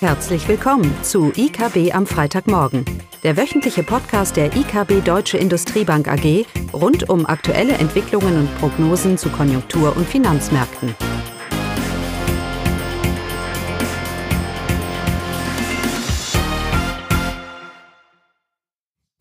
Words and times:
Herzlich 0.00 0.46
willkommen 0.46 0.94
zu 1.02 1.32
IKB 1.34 1.94
am 1.94 2.06
Freitagmorgen, 2.06 2.84
der 3.22 3.38
wöchentliche 3.38 3.82
Podcast 3.82 4.36
der 4.36 4.54
IKB 4.54 5.02
Deutsche 5.02 5.38
Industriebank 5.38 6.06
AG 6.06 6.44
rund 6.74 7.08
um 7.08 7.24
aktuelle 7.24 7.72
Entwicklungen 7.72 8.40
und 8.40 8.58
Prognosen 8.58 9.16
zu 9.16 9.30
Konjunktur- 9.30 9.96
und 9.96 10.06
Finanzmärkten. 10.06 10.94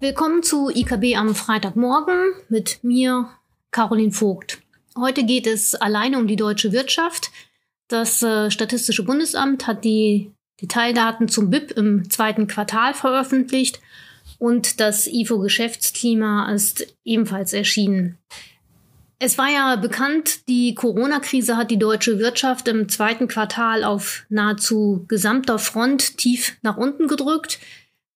Willkommen 0.02 0.44
zu 0.44 0.70
IKB 0.70 1.16
am 1.16 1.36
Freitagmorgen 1.36 2.34
mit 2.50 2.84
mir, 2.84 3.30
Caroline 3.72 4.12
Vogt. 4.12 4.62
Heute 4.98 5.24
geht 5.24 5.48
es 5.48 5.74
alleine 5.74 6.20
um 6.20 6.28
die 6.28 6.36
deutsche 6.36 6.74
Wirtschaft. 6.74 7.32
Das 7.88 8.22
äh, 8.24 8.52
Statistische 8.52 9.06
Bundesamt 9.06 9.68
hat 9.68 9.86
die 9.86 10.35
Detaildaten 10.62 11.28
zum 11.28 11.50
BIP 11.50 11.72
im 11.72 12.10
zweiten 12.10 12.48
Quartal 12.48 12.94
veröffentlicht 12.94 13.80
und 14.40 14.80
das 14.80 15.08
IFO-Geschäftsklima 15.08 16.52
ist 16.52 16.96
ebenfalls 17.04 17.54
erschienen. 17.54 18.18
Es 19.18 19.38
war 19.38 19.50
ja 19.50 19.76
bekannt, 19.78 20.48
die 20.50 20.76
Corona-Krise 20.76 21.56
hat 21.56 21.72
die 21.72 21.80
deutsche 21.80 22.20
Wirtschaft 22.20 22.68
im 22.68 22.90
zweiten 22.90 23.28
Quartal 23.28 23.84
auf 23.84 24.26
nahezu 24.30 25.06
gesamter 25.08 25.58
Front 25.58 26.18
tief 26.18 26.58
nach 26.62 26.78
unten 26.78 27.08
gedrückt. 27.08 27.60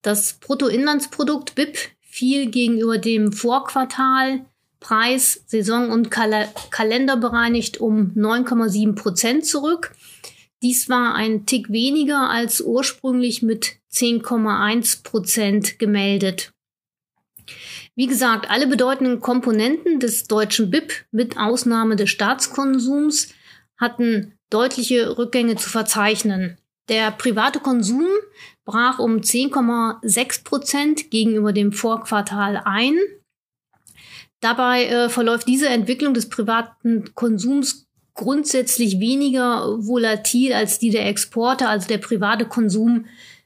Das 0.01 0.33
Bruttoinlandsprodukt 0.33 1.55
BIP 1.55 1.77
fiel 2.01 2.51
gegenüber 2.51 2.97
dem 2.97 3.31
Vorquartal 3.31 4.45
Preis, 4.79 5.43
Saison 5.45 5.89
und 5.89 6.09
Kal 6.09 6.49
Kalender 6.69 7.17
bereinigt 7.17 7.79
um 7.79 8.11
9,7 8.15 8.95
Prozent 8.95 9.45
zurück. 9.45 9.91
Dies 10.61 10.89
war 10.89 11.15
ein 11.15 11.45
Tick 11.45 11.69
weniger 11.69 12.29
als 12.29 12.59
ursprünglich 12.59 13.41
mit 13.41 13.77
10,1 13.93 15.03
Prozent 15.03 15.79
gemeldet. 15.79 16.51
Wie 17.95 18.07
gesagt, 18.07 18.49
alle 18.49 18.67
bedeutenden 18.67 19.21
Komponenten 19.21 19.99
des 19.99 20.25
deutschen 20.25 20.69
BIP 20.69 20.93
mit 21.11 21.37
Ausnahme 21.37 21.95
des 21.95 22.09
Staatskonsums 22.09 23.33
hatten 23.77 24.37
deutliche 24.49 25.17
Rückgänge 25.17 25.55
zu 25.55 25.69
verzeichnen. 25.69 26.57
Der 26.89 27.11
private 27.11 27.59
Konsum 27.59 28.07
brach 28.65 28.99
um 28.99 29.17
10,6 29.17 30.43
Prozent 30.43 31.11
gegenüber 31.11 31.53
dem 31.53 31.71
Vorquartal 31.71 32.61
ein. 32.65 32.97
Dabei 34.41 34.85
äh, 34.85 35.09
verläuft 35.09 35.47
diese 35.47 35.69
Entwicklung 35.69 36.13
des 36.13 36.29
privaten 36.29 37.13
Konsums 37.13 37.88
grundsätzlich 38.19 38.99
weniger 38.99 39.77
volatil 39.79 40.51
als 40.51 40.77
die 40.77 40.89
der 40.89 41.07
Exporte. 41.07 41.69
Also 41.69 41.87
der 41.87 41.99
private 41.99 42.43
Konsum 42.43 43.05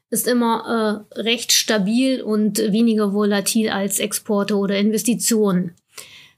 ist 0.09 0.27
immer 0.27 1.05
äh, 1.15 1.19
recht 1.21 1.51
stabil 1.51 2.23
und 2.23 2.57
weniger 2.57 3.13
volatil 3.13 3.69
als 3.69 3.99
Exporte 3.99 4.55
oder 4.55 4.75
Investitionen. 4.77 5.75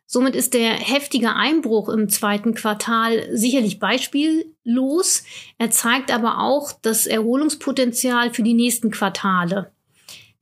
Somit 0.06 0.36
ist 0.36 0.54
der 0.54 0.74
heftige 0.74 1.34
Einbruch 1.34 1.88
im 1.88 2.10
zweiten 2.10 2.54
Quartal 2.54 3.26
sicherlich 3.32 3.80
beispiellos. 3.80 5.24
Er 5.58 5.72
zeigt 5.72 6.14
aber 6.14 6.42
auch 6.42 6.74
das 6.82 7.08
Erholungspotenzial 7.08 8.34
für 8.34 8.44
die 8.44 8.54
nächsten 8.54 8.92
Quartale. 8.92 9.72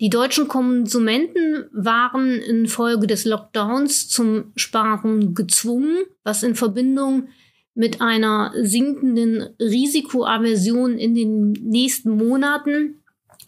Die 0.02 0.10
deutschen 0.10 0.48
Konsumenten 0.48 1.70
waren 1.72 2.40
infolge 2.40 3.06
des 3.06 3.24
Lockdowns 3.26 4.10
zum 4.10 4.52
Sparen 4.56 5.36
gezwungen, 5.36 6.04
was 6.24 6.42
in 6.42 6.56
Verbindung 6.56 7.28
mit 7.76 8.02
einer 8.02 8.54
sinkenden 8.56 9.50
Risikoaversion 9.60 10.98
in 10.98 11.16
den 11.16 11.52
nächsten 11.52 12.12
Monaten 12.12 13.04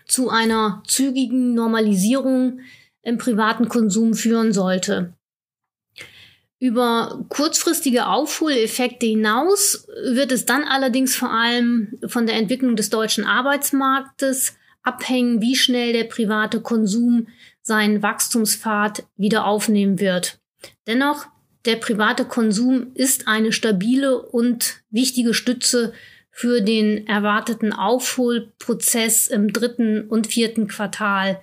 zu 0.08 0.30
einer 0.30 0.84
zügigen 0.88 1.54
Normalisierung 1.54 2.60
im 3.02 3.18
privaten 3.18 3.70
Konsum 3.70 4.14
führen 4.14 4.52
sollte. 4.52 5.14
Über 6.60 7.26
kurzfristige 7.30 8.08
Aufholeffekte 8.08 9.06
hinaus 9.06 9.88
wird 10.14 10.32
es 10.32 10.46
dann 10.46 10.64
allerdings 10.64 11.16
vor 11.16 11.32
allem 11.32 12.00
von 12.08 12.26
der 12.26 12.38
Entwicklung 12.38 12.76
des 12.76 12.90
deutschen 12.90 13.26
Arbeitsmarktes 13.26 14.56
abhängen, 14.82 15.42
wie 15.42 15.56
schnell 15.56 15.94
der 15.94 16.06
private 16.06 16.62
Konsum 16.62 17.28
seinen 17.62 18.02
Wachstumspfad 18.02 19.06
wieder 19.18 19.46
aufnehmen 19.46 20.00
wird. 20.00 20.40
Dennoch 20.88 21.28
der 21.66 21.78
private 21.78 22.26
Konsum 22.26 22.92
ist 22.94 23.28
eine 23.28 23.52
stabile 23.52 24.22
und 24.22 24.84
wichtige 24.90 25.34
Stütze 25.34 25.94
für 26.32 26.62
den 26.62 27.08
erwarteten 27.08 27.74
Aufholprozess 27.74 29.26
im 29.28 29.52
dritten 29.54 30.08
und 30.08 30.28
vierten 30.28 30.68
Quartal 30.68 31.42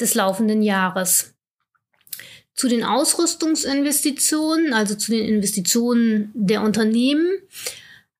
des 0.00 0.14
laufenden 0.14 0.62
Jahres. 0.62 1.34
Zu 2.54 2.68
den 2.68 2.84
Ausrüstungsinvestitionen, 2.84 4.72
also 4.72 4.94
zu 4.94 5.10
den 5.10 5.26
Investitionen 5.26 6.30
der 6.34 6.62
Unternehmen. 6.62 7.26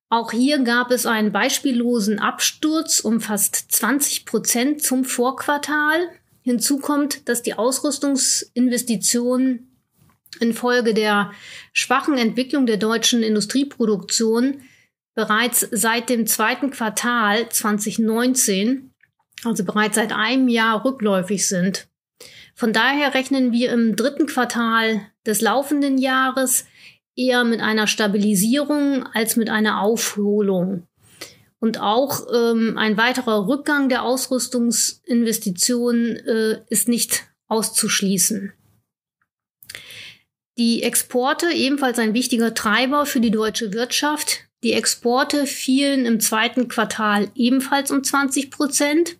Auch 0.09 0.33
hier 0.33 0.59
gab 0.59 0.91
es 0.91 1.05
einen 1.05 1.31
beispiellosen 1.31 2.19
Absturz 2.19 2.99
um 2.99 3.21
fast 3.21 3.71
20 3.71 4.25
Prozent 4.25 4.83
zum 4.83 5.05
Vorquartal. 5.05 6.09
Hinzu 6.41 6.79
kommt, 6.79 7.29
dass 7.29 7.41
die 7.41 7.53
Ausrüstungsinvestitionen 7.53 9.74
infolge 10.39 10.93
der 10.93 11.31
schwachen 11.73 12.17
Entwicklung 12.17 12.65
der 12.65 12.77
deutschen 12.77 13.23
Industrieproduktion 13.23 14.61
bereits 15.15 15.67
seit 15.71 16.09
dem 16.09 16.27
zweiten 16.27 16.69
Quartal 16.71 17.49
2019, 17.49 18.91
also 19.43 19.63
bereits 19.63 19.95
seit 19.95 20.11
einem 20.11 20.49
Jahr 20.49 20.85
rückläufig 20.85 21.47
sind. 21.47 21.87
Von 22.53 22.73
daher 22.73 23.13
rechnen 23.13 23.51
wir 23.51 23.71
im 23.71 23.95
dritten 23.95 24.27
Quartal 24.27 25.07
des 25.25 25.41
laufenden 25.41 25.97
Jahres 25.97 26.65
eher 27.15 27.43
mit 27.43 27.61
einer 27.61 27.87
Stabilisierung 27.87 29.07
als 29.13 29.35
mit 29.35 29.49
einer 29.49 29.81
Aufholung. 29.81 30.87
Und 31.59 31.79
auch 31.79 32.27
ähm, 32.33 32.77
ein 32.77 32.97
weiterer 32.97 33.47
Rückgang 33.47 33.89
der 33.89 34.03
Ausrüstungsinvestitionen 34.03 36.17
äh, 36.17 36.61
ist 36.69 36.87
nicht 36.87 37.23
auszuschließen. 37.47 38.53
Die 40.57 40.83
Exporte 40.83 41.51
ebenfalls 41.51 41.99
ein 41.99 42.13
wichtiger 42.13 42.53
Treiber 42.53 43.05
für 43.05 43.19
die 43.19 43.31
deutsche 43.31 43.73
Wirtschaft. 43.73 44.47
Die 44.63 44.71
Exporte 44.71 45.45
fielen 45.45 46.05
im 46.05 46.19
zweiten 46.19 46.69
Quartal 46.69 47.29
ebenfalls 47.35 47.91
um 47.91 48.03
20 48.03 48.51
Prozent. 48.51 49.17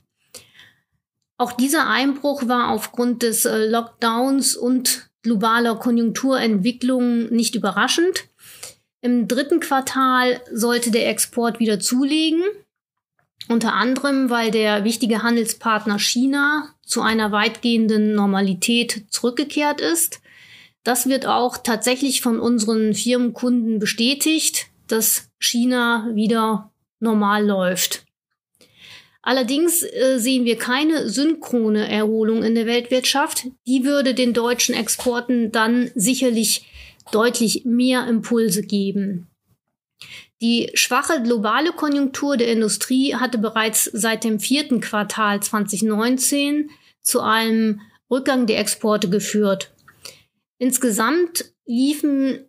Auch 1.38 1.52
dieser 1.52 1.88
Einbruch 1.88 2.48
war 2.48 2.70
aufgrund 2.70 3.22
des 3.22 3.44
äh, 3.44 3.68
Lockdowns 3.68 4.56
und 4.56 5.10
globaler 5.24 5.76
Konjunkturentwicklung 5.76 7.28
nicht 7.28 7.56
überraschend. 7.56 8.30
Im 9.02 9.28
dritten 9.28 9.60
Quartal 9.60 10.42
sollte 10.52 10.90
der 10.92 11.10
Export 11.10 11.60
wieder 11.60 11.80
zulegen, 11.80 12.42
unter 13.50 13.74
anderem 13.74 14.30
weil 14.30 14.52
der 14.52 14.84
wichtige 14.86 15.22
Handelspartner 15.22 16.00
China 16.00 16.74
zu 16.82 17.02
einer 17.02 17.32
weitgehenden 17.32 18.16
Normalität 18.16 19.06
zurückgekehrt 19.10 19.82
ist. 19.82 20.22
Das 20.86 21.10
wird 21.10 21.26
auch 21.26 21.58
tatsächlich 21.58 22.22
von 22.22 22.40
unseren 22.40 22.94
Firmenkunden 22.94 23.80
bestätigt, 23.80 24.68
dass 24.88 25.30
China 25.40 26.08
wieder 26.14 26.72
normal 27.00 27.44
läuft. 27.44 28.06
Allerdings 29.24 29.82
äh, 29.82 30.20
sehen 30.20 30.46
wir 30.46 30.58
keine 30.60 31.10
synchrone 31.10 31.90
Erholung 31.90 32.44
in 32.44 32.54
der 32.54 32.68
Weltwirtschaft. 32.68 33.48
Die 33.66 33.84
würde 33.84 34.14
den 34.14 34.34
deutschen 34.34 34.76
Exporten 34.76 35.52
dann 35.52 35.90
sicherlich 35.96 36.68
deutlich 37.12 37.66
mehr 37.66 38.08
Impulse 38.08 38.62
geben. 38.62 39.26
Die 40.40 40.70
schwache 40.76 41.24
globale 41.24 41.72
Konjunktur 41.72 42.38
der 42.38 42.52
Industrie 42.52 43.16
hatte 43.16 43.40
bereits 43.40 43.86
seit 43.86 44.24
dem 44.24 44.40
vierten 44.40 44.82
Quartal 44.82 45.42
2019 45.42 46.70
zu 47.02 47.22
einem 47.22 47.82
Rückgang 48.12 48.46
der 48.46 48.60
Exporte 48.60 49.10
geführt. 49.10 49.72
Insgesamt 50.58 51.54
liefen, 51.66 52.40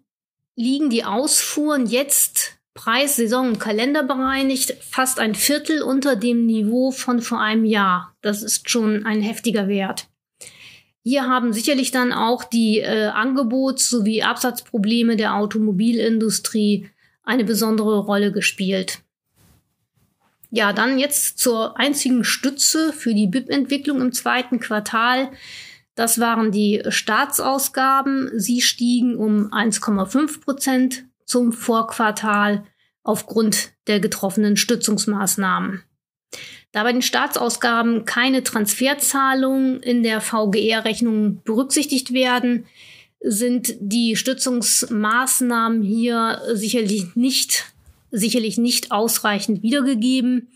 liegen 0.55 0.91
die 0.91 1.05
Ausfuhren 1.05 1.87
jetzt 1.87 2.57
Preis, 2.75 3.17
Saison 3.17 3.49
und 3.49 3.59
Kalender 3.59 4.03
bereinigt 4.03 4.75
fast 4.81 5.19
ein 5.19 5.35
Viertel 5.35 5.83
unter 5.83 6.15
dem 6.15 6.45
Niveau 6.45 6.91
von 6.91 7.23
vor 7.23 7.41
einem 7.41 7.65
Jahr. 7.65 8.15
Das 8.21 8.43
ist 8.43 8.71
schon 8.71 9.07
ein 9.07 9.23
heftiger 9.23 9.67
Wert. 9.67 10.09
Hier 11.03 11.23
haben 11.29 11.53
sicherlich 11.53 11.91
dann 11.91 12.13
auch 12.13 12.45
die 12.45 12.81
äh, 12.81 13.09
Angebots- 13.09 13.89
sowie 13.89 14.23
Absatzprobleme 14.23 15.17
der 15.17 15.37
Automobilindustrie 15.37 16.91
eine 17.23 17.45
besondere 17.45 17.99
Rolle 18.01 18.31
gespielt. 18.31 19.01
Ja, 20.51 20.73
dann 20.73 20.99
jetzt 20.99 21.39
zur 21.39 21.79
einzigen 21.79 22.25
Stütze 22.25 22.93
für 22.93 23.15
die 23.15 23.27
BIP-Entwicklung 23.27 24.01
im 24.01 24.13
zweiten 24.13 24.61
Quartal. 24.61 25.31
Das 25.97 26.21
waren 26.21 26.53
die 26.53 26.83
Staatsausgaben. 26.89 28.31
Sie 28.35 28.61
stiegen 28.61 29.17
um 29.17 29.51
1,5 29.51 30.43
Prozent 30.43 31.05
zum 31.25 31.53
Vorquartal 31.53 32.65
aufgrund 33.03 33.73
der 33.89 33.99
getroffenen 33.99 34.57
Stützungsmaßnahmen. 34.57 35.83
Da 36.73 36.83
bei 36.83 36.93
den 36.93 37.03
Staatsausgaben 37.03 38.05
keine 38.05 38.43
Transferzahlungen 38.43 39.81
in 39.81 40.03
der 40.03 40.21
VGR-Rechnung 40.21 41.41
berücksichtigt 41.43 42.13
werden, 42.13 42.67
sind 43.21 43.75
die 43.81 44.17
Stützungsmaßnahmen 44.17 45.83
hier 45.83 46.43
sicherlich 46.53 47.17
nicht, 47.17 47.73
sicherlich 48.11 48.59
nicht 48.59 48.93
ausreichend 48.93 49.63
wiedergegeben. 49.63 50.49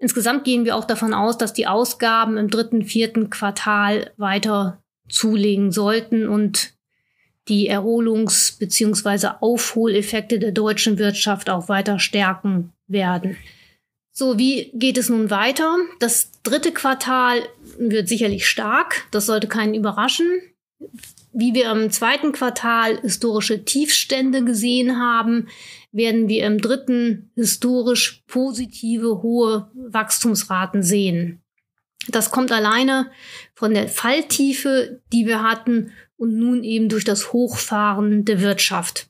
Insgesamt 0.00 0.44
gehen 0.44 0.64
wir 0.64 0.76
auch 0.76 0.86
davon 0.86 1.12
aus, 1.12 1.36
dass 1.36 1.52
die 1.52 1.66
Ausgaben 1.66 2.38
im 2.38 2.48
dritten, 2.48 2.84
vierten 2.84 3.28
Quartal 3.28 4.12
weiter 4.16 4.82
zulegen 5.10 5.72
sollten 5.72 6.26
und 6.26 6.72
die 7.48 7.70
Erholungs- 7.70 8.58
bzw. 8.58 9.34
Aufholeffekte 9.40 10.38
der 10.38 10.52
deutschen 10.52 10.98
Wirtschaft 10.98 11.50
auch 11.50 11.68
weiter 11.68 11.98
stärken 11.98 12.72
werden. 12.86 13.36
So, 14.10 14.38
wie 14.38 14.70
geht 14.72 14.96
es 14.96 15.10
nun 15.10 15.30
weiter? 15.30 15.76
Das 15.98 16.32
dritte 16.42 16.72
Quartal 16.72 17.42
wird 17.78 18.08
sicherlich 18.08 18.46
stark. 18.46 19.06
Das 19.10 19.26
sollte 19.26 19.48
keinen 19.48 19.74
überraschen. 19.74 20.26
Wie 21.32 21.54
wir 21.54 21.70
im 21.70 21.90
zweiten 21.90 22.32
Quartal 22.32 23.00
historische 23.02 23.64
Tiefstände 23.64 24.44
gesehen 24.44 24.98
haben, 24.98 25.48
werden 25.92 26.28
wir 26.28 26.44
im 26.44 26.60
dritten 26.60 27.30
historisch 27.36 28.22
positive 28.26 29.22
hohe 29.22 29.70
Wachstumsraten 29.74 30.82
sehen. 30.82 31.42
Das 32.08 32.30
kommt 32.30 32.50
alleine 32.50 33.10
von 33.54 33.74
der 33.74 33.88
Falltiefe, 33.88 35.02
die 35.12 35.26
wir 35.26 35.42
hatten 35.42 35.92
und 36.16 36.36
nun 36.36 36.64
eben 36.64 36.88
durch 36.88 37.04
das 37.04 37.32
Hochfahren 37.32 38.24
der 38.24 38.40
Wirtschaft. 38.40 39.08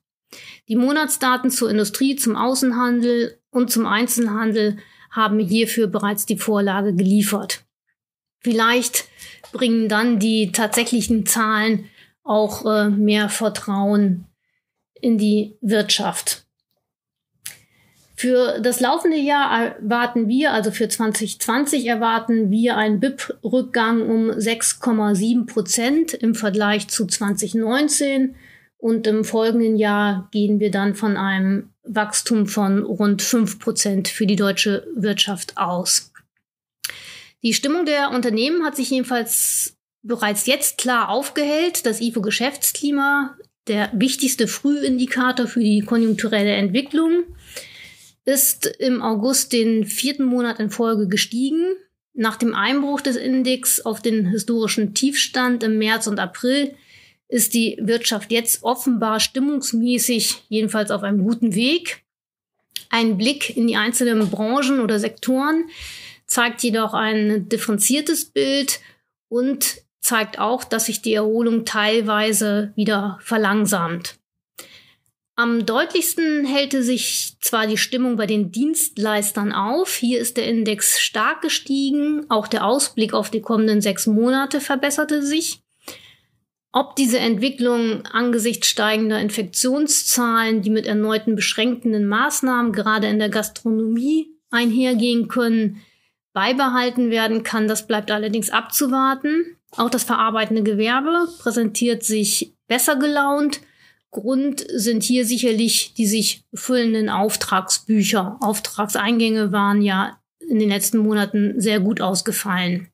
Die 0.69 0.77
Monatsdaten 0.77 1.51
zur 1.51 1.71
Industrie, 1.71 2.17
zum 2.17 2.37
Außenhandel 2.37 3.39
und 3.51 3.71
zum 3.71 3.87
Einzelhandel 3.87 4.79
haben 5.11 5.39
hierfür 5.39 5.87
bereits 5.87 6.27
die 6.27 6.39
Vorlage 6.39 6.95
geliefert. 6.95 7.65
Vielleicht 8.39 9.07
bringen 9.53 9.89
dann 9.89 10.19
die 10.19 10.53
tatsächlichen 10.53 11.27
Zahlen 11.27 11.87
auch 12.31 12.65
äh, 12.65 12.89
mehr 12.89 13.29
Vertrauen 13.29 14.27
in 14.95 15.19
die 15.19 15.57
Wirtschaft. 15.61 16.45
Für 18.15 18.61
das 18.61 18.81
laufende 18.81 19.17
Jahr 19.17 19.75
erwarten 19.75 20.29
wir, 20.29 20.53
also 20.53 20.71
für 20.71 20.89
2020 20.89 21.87
erwarten 21.87 22.51
wir 22.51 22.77
einen 22.77 23.01
BIP-Rückgang 23.01 24.03
um 24.09 24.31
6,7 24.31 25.47
Prozent 25.47 26.15
im 26.15 26.35
Vergleich 26.35 26.87
zu 26.89 27.07
2019 27.07 28.37
und 28.77 29.07
im 29.07 29.25
folgenden 29.25 29.77
Jahr 29.77 30.29
gehen 30.31 30.61
wir 30.61 30.71
dann 30.71 30.95
von 30.95 31.17
einem 31.17 31.71
Wachstum 31.83 32.47
von 32.47 32.85
rund 32.85 33.23
5 33.23 33.59
Prozent 33.59 34.09
für 34.09 34.27
die 34.27 34.37
deutsche 34.37 34.87
Wirtschaft 34.95 35.57
aus. 35.57 36.13
Die 37.43 37.55
Stimmung 37.55 37.87
der 37.87 38.11
Unternehmen 38.11 38.65
hat 38.65 38.77
sich 38.77 38.91
jedenfalls 38.91 39.80
bereits 40.03 40.47
jetzt 40.47 40.79
klar 40.79 41.09
aufgehellt. 41.09 41.87
Das 41.87 42.01
IFO-Geschäftsklima, 42.01 43.37
der 43.67 43.91
wichtigste 43.95 44.49
Frühindikator 44.49 45.47
für 45.47 45.61
die 45.61 45.81
konjunkturelle 45.81 46.53
Entwicklung, 46.53 47.25
ist 48.25 48.67
im 48.67 49.03
August 49.03 49.53
den 49.53 49.85
vierten 49.85 50.25
Monat 50.25 50.61
in 50.61 50.71
Folge 50.71 51.09
gestiegen. 51.09 51.65
Nach 52.13 52.37
dem 52.37 52.55
Einbruch 52.55 53.01
des 53.01 53.17
Index 53.17 53.81
auf 53.81 54.03
den 54.03 54.27
historischen 54.27 54.95
Tiefstand 54.95 55.63
im 55.63 55.79
März 55.79 56.07
und 56.07 56.19
April 56.19 56.75
ist 57.29 57.55
die 57.55 57.79
Wirtschaft 57.81 58.33
jetzt 58.33 58.63
offenbar 58.65 59.21
stimmungsmäßig 59.21 60.43
jedenfalls 60.49 60.91
auf 60.91 61.03
einem 61.03 61.23
guten 61.23 61.55
Weg. 61.55 62.03
Ein 62.91 63.17
Blick 63.17 63.57
in 63.57 63.69
die 63.69 63.77
einzelnen 63.77 64.29
Branchen 64.29 64.81
oder 64.81 64.99
Sektoren 64.99 65.67
zeigt 66.27 66.63
jedoch 66.63 66.93
ein 66.93 67.49
differenziertes 67.49 68.25
Bild 68.27 68.81
und 69.29 69.83
zeigt 70.01 70.39
auch, 70.39 70.65
dass 70.65 70.87
sich 70.87 71.03
die 71.03 71.15
Erholung 71.15 71.65
teilweise 71.65 72.73
wieder 72.77 73.19
verlangsamt. 73.23 74.17
Am 75.37 75.65
deutlichsten 75.65 76.45
hält 76.45 76.73
sich 76.73 77.37
zwar 77.41 77.67
die 77.67 77.79
Stimmung 77.79 78.17
bei 78.17 78.27
den 78.27 78.53
Dienstleistern 78.53 79.53
auf. 79.53 79.95
Hier 79.95 80.21
ist 80.21 80.37
der 80.37 80.47
Index 80.47 81.01
stark 81.01 81.41
gestiegen. 81.41 82.27
Auch 82.29 82.47
der 82.47 82.67
Ausblick 82.67 83.15
auf 83.15 83.31
die 83.31 83.41
kommenden 83.41 83.81
sechs 83.81 84.07
Monate 84.07 84.61
verbesserte 84.61 85.23
sich. 85.23 85.63
Ob 86.73 86.95
diese 86.95 87.19
Entwicklung 87.19 88.05
angesichts 88.05 88.69
steigender 88.69 89.19
Infektionszahlen, 89.19 90.63
die 90.63 90.71
mit 90.71 90.87
erneuten 90.87 91.35
beschränkenden 91.37 92.07
Maßnahmen 92.07 92.73
gerade 92.73 93.07
in 93.07 93.19
der 93.19 93.31
Gastronomie 93.31 94.29
einhergehen 94.51 95.29
können, 95.29 95.81
beibehalten 96.33 97.11
werden 97.11 97.43
kann, 97.43 97.67
das 97.67 97.87
bleibt 97.87 98.11
allerdings 98.11 98.51
abzuwarten. 98.51 99.57
Auch 99.77 99.91
das 99.91 100.05
verarbeitende 100.05 100.63
Gewerbe 100.63 101.29
präsentiert 101.39 102.03
sich 102.03 102.55
besser 102.67 102.97
gelaunt. 102.97 103.61
Grund 104.11 104.65
sind 104.69 105.05
hier 105.05 105.25
sicherlich 105.25 105.95
die 105.95 106.07
sich 106.07 106.45
füllenden 106.53 107.09
Auftragsbücher. 107.09 108.39
Auftragseingänge 108.41 109.53
waren 109.53 109.83
ja 109.83 110.21
in 110.41 110.59
den 110.59 110.69
letzten 110.69 110.99
Monaten 110.99 111.61
sehr 111.61 111.79
gut 111.79 112.01
ausgefallen. 112.01 112.89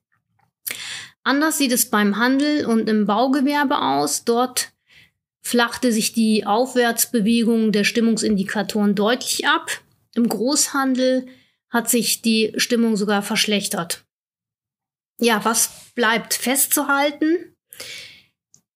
Anders 1.23 1.57
sieht 1.57 1.71
es 1.71 1.89
beim 1.89 2.17
Handel 2.17 2.65
und 2.65 2.87
im 2.87 3.05
Baugewerbe 3.05 3.81
aus. 3.81 4.23
Dort 4.23 4.71
flachte 5.41 5.91
sich 5.91 6.13
die 6.13 6.45
Aufwärtsbewegung 6.45 7.71
der 7.71 7.83
Stimmungsindikatoren 7.83 8.95
deutlich 8.95 9.47
ab. 9.47 9.71
Im 10.15 10.29
Großhandel 10.29 11.27
hat 11.69 11.89
sich 11.89 12.21
die 12.21 12.53
Stimmung 12.57 12.95
sogar 12.95 13.23
verschlechtert. 13.23 14.06
Ja, 15.19 15.43
was 15.43 15.91
bleibt 15.95 16.33
festzuhalten? 16.33 17.55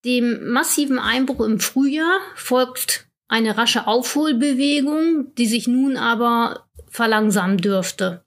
Dem 0.03 0.49
massiven 0.49 0.97
Einbruch 0.97 1.41
im 1.41 1.59
Frühjahr 1.59 2.19
folgt 2.35 3.07
eine 3.27 3.57
rasche 3.57 3.87
Aufholbewegung, 3.87 5.33
die 5.35 5.45
sich 5.45 5.67
nun 5.67 5.97
aber 5.97 6.67
verlangsamen 6.89 7.57
dürfte. 7.57 8.25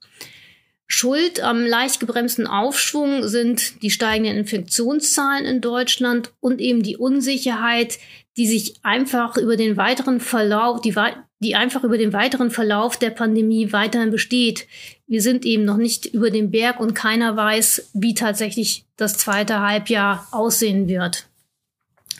Schuld 0.87 1.39
am 1.41 1.65
leicht 1.65 1.99
gebremsten 1.99 2.45
Aufschwung 2.45 3.27
sind 3.27 3.81
die 3.81 3.89
steigenden 3.89 4.37
Infektionszahlen 4.37 5.45
in 5.45 5.61
Deutschland 5.61 6.31
und 6.39 6.61
eben 6.61 6.83
die 6.83 6.97
Unsicherheit, 6.97 7.97
die 8.37 8.47
sich 8.47 8.75
einfach 8.83 9.37
über 9.37 9.57
den 9.57 9.77
weiteren 9.77 10.19
Verlauf, 10.19 10.81
die, 10.81 10.93
die 11.39 11.55
einfach 11.55 11.83
über 11.83 11.97
den 11.97 12.13
weiteren 12.13 12.51
Verlauf 12.51 12.97
der 12.97 13.09
Pandemie 13.09 13.71
weiterhin 13.71 14.11
besteht. 14.11 14.67
Wir 15.07 15.21
sind 15.21 15.45
eben 15.45 15.65
noch 15.65 15.77
nicht 15.77 16.05
über 16.05 16.29
den 16.29 16.51
Berg 16.51 16.79
und 16.79 16.93
keiner 16.93 17.35
weiß, 17.35 17.91
wie 17.93 18.13
tatsächlich 18.13 18.85
das 18.95 19.17
zweite 19.17 19.61
Halbjahr 19.61 20.27
aussehen 20.31 20.87
wird. 20.87 21.25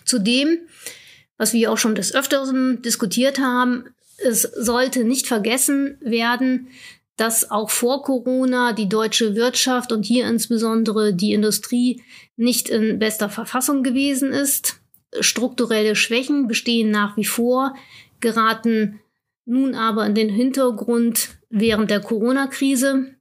Zudem, 0.06 0.58
was 1.38 1.54
wir 1.54 1.72
auch 1.72 1.78
schon 1.78 1.96
des 1.96 2.16
Öfteren 2.16 2.82
diskutiert 2.82 3.40
haben, 3.40 3.86
es 4.18 4.42
sollte 4.42 5.04
nicht 5.04 5.28
vergessen 5.28 5.98
werden, 6.00 6.70
dass 7.18 7.50
auch 7.50 7.70
vor 7.70 8.04
Corona 8.04 8.74
die 8.74 8.90
deutsche 8.90 9.36
Wirtschaft 9.36 9.92
und 9.92 10.04
hier 10.04 10.28
insbesondere 10.28 11.14
die 11.14 11.34
Industrie 11.34 12.04
nicht 12.36 12.70
in 12.70 13.00
bester 13.00 13.30
Verfassung 13.30 13.84
gewesen 13.84 14.32
ist. 14.32 14.82
Strukturelle 15.20 15.96
Schwächen 15.96 16.48
bestehen 16.48 16.92
nach 16.92 17.16
wie 17.16 17.26
vor, 17.26 17.76
geraten 18.20 19.00
nun 19.46 19.76
aber 19.76 20.06
in 20.06 20.16
den 20.16 20.30
Hintergrund 20.30 21.30
während 21.50 21.90
der 21.90 22.02
Corona-Krise. 22.02 23.16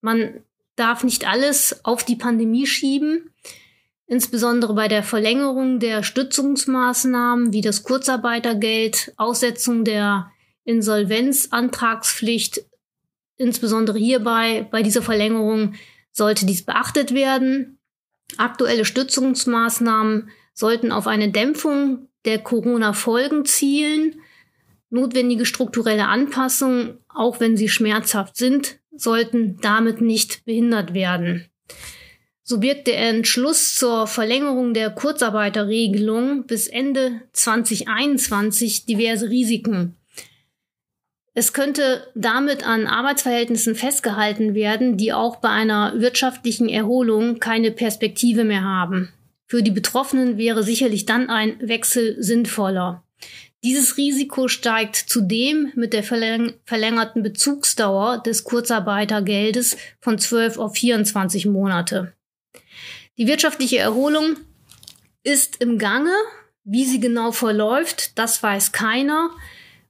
Man 0.00 0.44
darf 0.76 1.02
nicht 1.02 1.28
alles 1.28 1.84
auf 1.84 2.04
die 2.04 2.16
Pandemie 2.16 2.66
schieben 2.66 3.30
insbesondere 4.10 4.74
bei 4.74 4.88
der 4.88 5.04
Verlängerung 5.04 5.78
der 5.78 6.02
Stützungsmaßnahmen 6.02 7.52
wie 7.52 7.60
das 7.60 7.84
Kurzarbeitergeld, 7.84 9.12
Aussetzung 9.16 9.84
der 9.84 10.32
Insolvenzantragspflicht, 10.64 12.64
insbesondere 13.40 13.98
hierbei, 13.98 14.68
bei 14.70 14.82
dieser 14.82 15.02
Verlängerung 15.02 15.74
sollte 16.12 16.46
dies 16.46 16.62
beachtet 16.62 17.14
werden. 17.14 17.78
Aktuelle 18.36 18.84
Stützungsmaßnahmen 18.84 20.30
sollten 20.52 20.92
auf 20.92 21.06
eine 21.06 21.30
Dämpfung 21.30 22.08
der 22.24 22.38
Corona-Folgen 22.38 23.44
zielen. 23.46 24.20
Notwendige 24.90 25.46
strukturelle 25.46 26.06
Anpassungen, 26.06 26.98
auch 27.08 27.40
wenn 27.40 27.56
sie 27.56 27.68
schmerzhaft 27.68 28.36
sind, 28.36 28.78
sollten 28.94 29.56
damit 29.62 30.00
nicht 30.00 30.44
behindert 30.44 30.92
werden. 30.92 31.46
So 32.42 32.58
birgt 32.58 32.88
der 32.88 32.98
Entschluss 32.98 33.76
zur 33.76 34.06
Verlängerung 34.06 34.74
der 34.74 34.90
Kurzarbeiterregelung 34.90 36.46
bis 36.46 36.66
Ende 36.66 37.22
2021 37.32 38.86
diverse 38.86 39.30
Risiken. 39.30 39.96
Es 41.32 41.52
könnte 41.52 42.08
damit 42.14 42.66
an 42.66 42.86
Arbeitsverhältnissen 42.86 43.76
festgehalten 43.76 44.54
werden, 44.54 44.96
die 44.96 45.12
auch 45.12 45.36
bei 45.36 45.48
einer 45.48 45.92
wirtschaftlichen 46.00 46.68
Erholung 46.68 47.38
keine 47.38 47.70
Perspektive 47.70 48.44
mehr 48.44 48.64
haben. 48.64 49.12
Für 49.46 49.62
die 49.62 49.70
Betroffenen 49.70 50.38
wäre 50.38 50.62
sicherlich 50.62 51.06
dann 51.06 51.30
ein 51.30 51.56
Wechsel 51.60 52.16
sinnvoller. 52.22 53.04
Dieses 53.62 53.96
Risiko 53.96 54.48
steigt 54.48 54.96
zudem 54.96 55.70
mit 55.74 55.92
der 55.92 56.02
verlängerten 56.02 57.22
Bezugsdauer 57.22 58.22
des 58.22 58.44
Kurzarbeitergeldes 58.44 59.76
von 60.00 60.18
12 60.18 60.58
auf 60.58 60.74
24 60.74 61.46
Monate. 61.46 62.14
Die 63.18 63.26
wirtschaftliche 63.26 63.78
Erholung 63.78 64.36
ist 65.22 65.60
im 65.60 65.78
Gange. 65.78 66.12
Wie 66.64 66.84
sie 66.84 67.00
genau 67.00 67.32
verläuft, 67.32 68.18
das 68.18 68.42
weiß 68.42 68.72
keiner. 68.72 69.30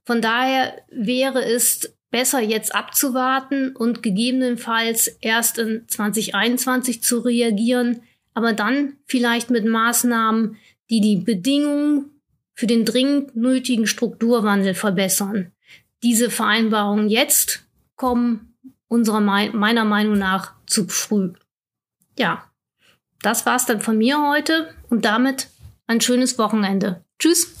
Von 0.05 0.21
daher 0.21 0.81
wäre 0.89 1.43
es 1.43 1.95
besser 2.09 2.41
jetzt 2.41 2.75
abzuwarten 2.75 3.75
und 3.75 4.03
gegebenenfalls 4.03 5.07
erst 5.21 5.57
in 5.57 5.87
2021 5.87 7.01
zu 7.01 7.19
reagieren, 7.19 8.01
aber 8.33 8.53
dann 8.53 8.97
vielleicht 9.05 9.49
mit 9.49 9.65
Maßnahmen, 9.65 10.57
die 10.89 11.01
die 11.01 11.17
Bedingungen 11.17 12.21
für 12.53 12.67
den 12.67 12.85
dringend 12.85 13.35
nötigen 13.35 13.87
Strukturwandel 13.87 14.73
verbessern. 14.73 15.51
Diese 16.03 16.29
Vereinbarungen 16.29 17.09
jetzt 17.09 17.65
kommen 17.95 18.55
unserer 18.87 19.21
meiner 19.21 19.85
Meinung 19.85 20.17
nach 20.17 20.53
zu 20.65 20.87
früh. 20.87 21.31
Ja, 22.19 22.51
das 23.21 23.45
war's 23.45 23.65
dann 23.65 23.79
von 23.79 23.97
mir 23.97 24.21
heute 24.29 24.73
und 24.89 25.05
damit 25.05 25.47
ein 25.87 26.01
schönes 26.01 26.37
Wochenende. 26.37 27.03
Tschüss! 27.19 27.60